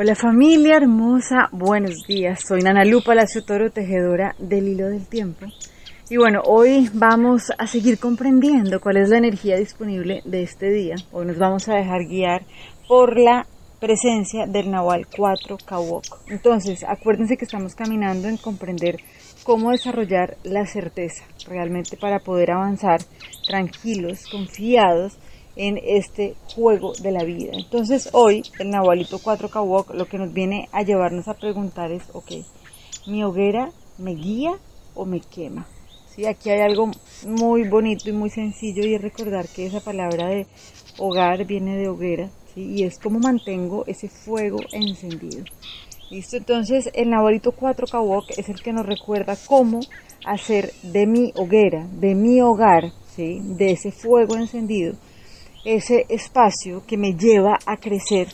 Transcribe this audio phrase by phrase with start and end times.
[0.00, 2.44] Hola familia hermosa, buenos días.
[2.46, 5.46] Soy Nana Lupa, la Toro, tejedora del hilo del tiempo.
[6.08, 10.94] Y bueno, hoy vamos a seguir comprendiendo cuál es la energía disponible de este día.
[11.10, 12.42] Hoy nos vamos a dejar guiar
[12.86, 13.44] por la
[13.80, 16.04] presencia del Nahual 4 Kawok.
[16.28, 18.98] Entonces, acuérdense que estamos caminando en comprender
[19.42, 23.00] cómo desarrollar la certeza realmente para poder avanzar
[23.48, 25.18] tranquilos, confiados
[25.58, 27.50] en este juego de la vida.
[27.52, 32.04] Entonces hoy el Nahualito 4 Kawok lo que nos viene a llevarnos a preguntar es,
[32.14, 32.30] ok,
[33.06, 34.52] ¿mi hoguera me guía
[34.94, 35.66] o me quema?
[36.14, 36.90] Sí, aquí hay algo
[37.26, 40.46] muy bonito y muy sencillo y es recordar que esa palabra de
[40.96, 45.44] hogar viene de hoguera y es como mantengo ese fuego encendido.
[46.10, 46.36] ¿Listo?
[46.36, 49.80] Entonces el Nahualito 4 Kawok es el que nos recuerda cómo
[50.24, 53.40] hacer de mi hoguera, de mi hogar, ¿sí?
[53.42, 54.94] de ese fuego encendido,
[55.74, 58.28] ese espacio que me lleva a crecer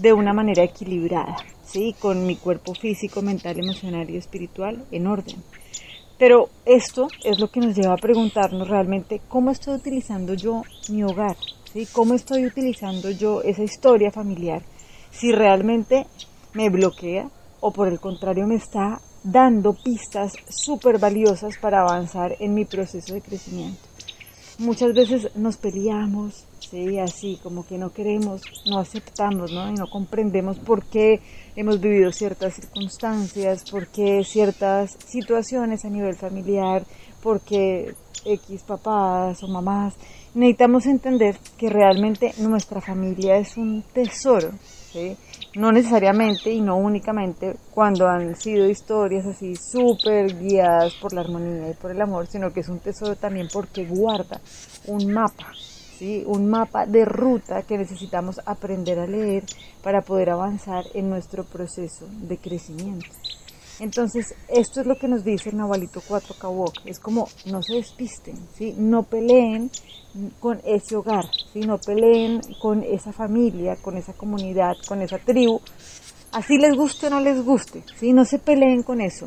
[0.00, 1.96] de una manera equilibrada, ¿sí?
[1.98, 5.42] con mi cuerpo físico, mental, emocional y espiritual en orden.
[6.16, 11.02] Pero esto es lo que nos lleva a preguntarnos realmente cómo estoy utilizando yo mi
[11.02, 11.36] hogar,
[11.72, 11.88] ¿sí?
[11.90, 14.62] cómo estoy utilizando yo esa historia familiar,
[15.10, 16.06] si realmente
[16.54, 22.54] me bloquea o por el contrario me está dando pistas súper valiosas para avanzar en
[22.54, 23.80] mi proceso de crecimiento.
[24.58, 29.70] Muchas veces nos peleamos, sí, así como que no queremos, no aceptamos, ¿no?
[29.70, 31.20] Y no comprendemos por qué
[31.54, 36.84] hemos vivido ciertas circunstancias, por qué ciertas situaciones a nivel familiar,
[37.22, 39.94] por qué X papás o mamás.
[40.34, 44.50] Necesitamos entender que realmente nuestra familia es un tesoro,
[44.92, 45.16] ¿sí?
[45.56, 51.70] no necesariamente y no únicamente cuando han sido historias así súper guiadas por la armonía
[51.70, 54.40] y por el amor, sino que es un tesoro también porque guarda
[54.86, 55.50] un mapa,
[55.98, 56.22] ¿sí?
[56.26, 59.44] un mapa de ruta que necesitamos aprender a leer
[59.82, 63.06] para poder avanzar en nuestro proceso de crecimiento.
[63.78, 66.86] Entonces, esto es lo que nos dice el Nahualito 4 Kawok.
[66.86, 68.74] Es como, no se despisten, ¿sí?
[68.76, 69.70] no peleen
[70.40, 71.60] con ese hogar, ¿sí?
[71.60, 75.60] no peleen con esa familia, con esa comunidad, con esa tribu.
[76.32, 78.14] Así les guste o no les guste, ¿sí?
[78.14, 79.26] no se peleen con eso,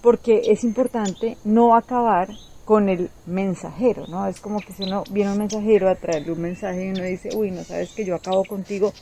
[0.00, 2.28] porque es importante no acabar
[2.70, 4.28] con el mensajero, ¿no?
[4.28, 7.30] Es como que si uno viene un mensajero a traerle un mensaje y uno dice,
[7.34, 8.92] uy, no sabes que yo acabo contigo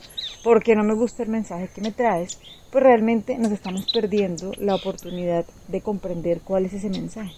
[0.43, 2.41] porque no me gusta el mensaje que me traes,
[2.73, 7.34] pues realmente nos estamos perdiendo la oportunidad de comprender cuál es ese mensaje.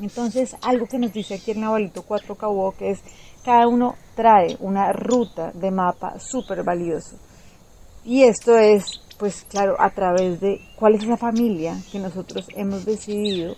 [0.00, 3.00] Entonces, algo que nos dice aquí el Navalito 4 Cabo, que es
[3.44, 7.16] cada uno trae una ruta de mapa súper valioso.
[8.04, 12.84] Y esto es, pues claro, a través de cuál es esa familia que nosotros hemos
[12.84, 13.56] decidido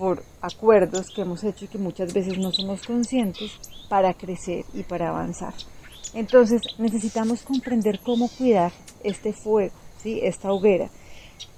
[0.00, 3.52] por acuerdos que hemos hecho y que muchas veces no somos conscientes
[3.90, 5.52] para crecer y para avanzar.
[6.14, 8.72] Entonces necesitamos comprender cómo cuidar
[9.04, 10.20] este fuego, ¿sí?
[10.22, 10.88] esta hoguera,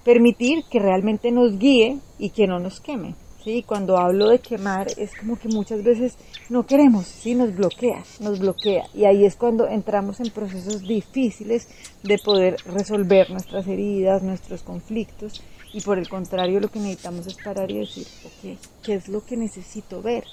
[0.05, 3.15] permitir que realmente nos guíe y que no nos queme.
[3.43, 3.63] ¿Sí?
[3.67, 6.17] Cuando hablo de quemar es como que muchas veces
[6.49, 7.35] no queremos, ¿sí?
[7.35, 11.69] nos bloquea, nos bloquea y ahí es cuando entramos en procesos difíciles
[12.03, 15.43] de poder resolver nuestras heridas, nuestros conflictos
[15.73, 19.25] y por el contrario lo que necesitamos es parar y decir, ok, ¿qué es lo
[19.25, 20.25] que necesito ver?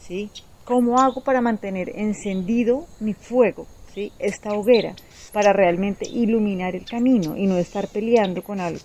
[0.00, 0.30] ¿Sí?
[0.64, 3.66] ¿Cómo hago para mantener encendido mi fuego?
[3.94, 4.12] ¿Sí?
[4.18, 4.94] Esta hoguera,
[5.32, 8.80] para realmente iluminar el camino y no estar peleando con algo.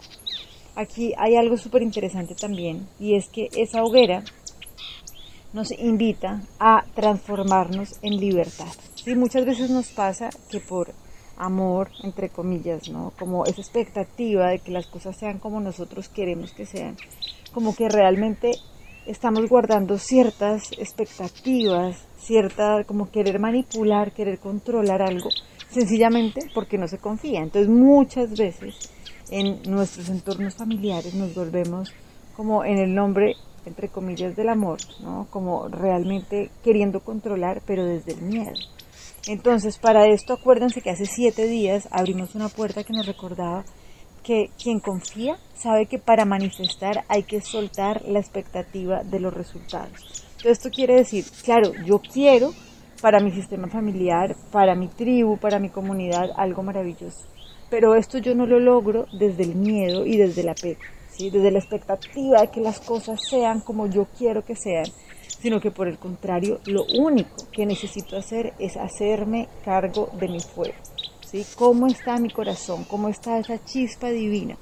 [0.78, 4.24] Aquí hay algo súper interesante también y es que esa hoguera
[5.52, 8.72] nos invita a transformarnos en libertad.
[8.94, 9.16] ¿sí?
[9.16, 10.94] Muchas veces nos pasa que por
[11.36, 13.12] amor, entre comillas, ¿no?
[13.18, 16.96] Como esa expectativa de que las cosas sean como nosotros queremos que sean.
[17.56, 18.52] Como que realmente
[19.08, 25.30] estamos guardando ciertas expectativas, cierta, como querer manipular, querer controlar algo,
[25.72, 27.42] sencillamente porque no se confía.
[27.42, 28.76] Entonces muchas veces
[29.30, 31.92] en nuestros entornos familiares nos volvemos
[32.36, 35.28] como en el nombre entre comillas del amor, ¿no?
[35.30, 38.54] Como realmente queriendo controlar, pero desde el miedo.
[39.28, 43.66] Entonces, para esto acuérdense que hace siete días abrimos una puerta que nos recordaba
[44.24, 50.26] que quien confía sabe que para manifestar hay que soltar la expectativa de los resultados.
[50.38, 52.52] Entonces, esto quiere decir, claro, yo quiero
[53.02, 57.28] para mi sistema familiar, para mi tribu, para mi comunidad, algo maravilloso.
[57.70, 60.80] Pero esto yo no lo logro desde el miedo y desde la apego,
[61.10, 61.30] ¿sí?
[61.30, 64.86] desde la expectativa de que las cosas sean como yo quiero que sean
[65.40, 70.40] sino que por el contrario, lo único que necesito hacer es hacerme cargo de mi
[70.40, 70.76] fuego.
[71.30, 71.46] ¿sí?
[71.56, 72.86] ¿Cómo está mi corazón?
[72.86, 74.58] ¿Cómo está esa chispa divina?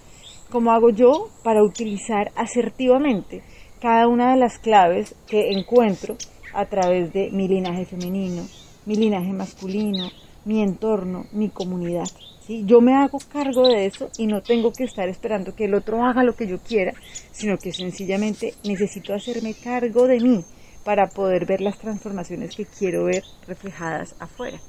[0.51, 3.41] ¿Cómo hago yo para utilizar asertivamente
[3.81, 6.17] cada una de las claves que encuentro
[6.53, 8.43] a través de mi linaje femenino,
[8.85, 10.09] mi linaje masculino,
[10.45, 12.07] mi entorno, mi comunidad.
[12.47, 16.03] Yo me hago cargo de eso y no tengo que estar esperando que el otro
[16.05, 16.93] haga lo que yo quiera,
[17.31, 20.45] sino que sencillamente necesito hacerme cargo de mí
[20.83, 24.59] para poder ver las transformaciones que quiero ver reflejadas afuera.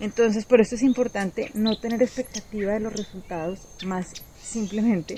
[0.00, 5.14] Entonces, por eso es importante no tener expectativa de los resultados, más simplemente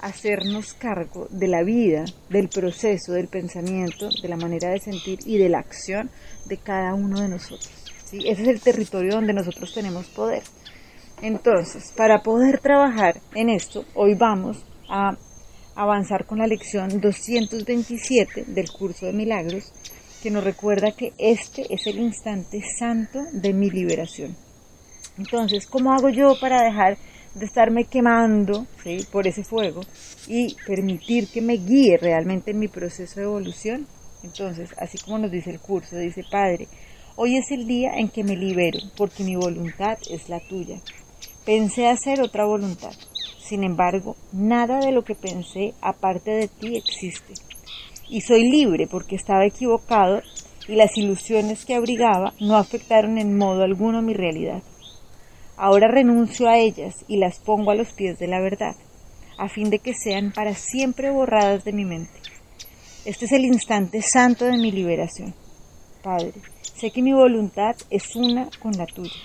[0.00, 5.38] hacernos cargo de la vida, del proceso, del pensamiento, de la manera de sentir y
[5.38, 6.10] de la acción
[6.46, 7.83] de cada uno de nosotros.
[8.18, 10.42] Ese es el territorio donde nosotros tenemos poder.
[11.22, 15.16] Entonces, para poder trabajar en esto, hoy vamos a
[15.74, 19.72] avanzar con la lección 227 del curso de milagros,
[20.22, 24.36] que nos recuerda que este es el instante santo de mi liberación.
[25.18, 26.96] Entonces, ¿cómo hago yo para dejar
[27.34, 28.66] de estarme quemando
[29.10, 29.82] por ese fuego
[30.26, 33.86] y permitir que me guíe realmente en mi proceso de evolución?
[34.22, 36.68] Entonces, así como nos dice el curso, dice, Padre,
[37.16, 40.78] hoy es el día en que me libero, porque mi voluntad es la tuya.
[41.44, 42.92] Pensé hacer otra voluntad.
[43.38, 47.34] Sin embargo, nada de lo que pensé aparte de ti existe.
[48.08, 50.22] Y soy libre porque estaba equivocado
[50.66, 54.62] y las ilusiones que abrigaba no afectaron en modo alguno mi realidad.
[55.56, 58.74] Ahora renuncio a ellas y las pongo a los pies de la verdad,
[59.38, 62.20] a fin de que sean para siempre borradas de mi mente.
[63.04, 65.34] Este es el instante santo de mi liberación.
[66.04, 69.22] Padre, sé que mi voluntad es una con la tuya.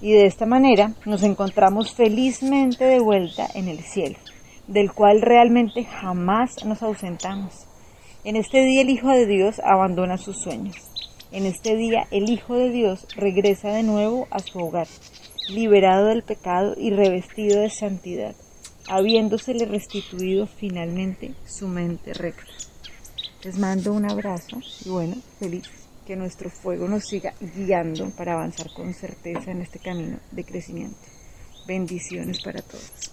[0.00, 4.16] Y de esta manera nos encontramos felizmente de vuelta en el cielo,
[4.66, 7.66] del cual realmente jamás nos ausentamos.
[8.24, 10.76] En este día el Hijo de Dios abandona sus sueños.
[11.32, 14.88] En este día el Hijo de Dios regresa de nuevo a su hogar,
[15.50, 18.34] liberado del pecado y revestido de santidad,
[18.88, 22.71] habiéndosele restituido finalmente su mente recta.
[23.44, 25.64] Les mando un abrazo y bueno, feliz
[26.06, 30.96] que nuestro fuego nos siga guiando para avanzar con certeza en este camino de crecimiento.
[31.66, 33.12] Bendiciones para todos.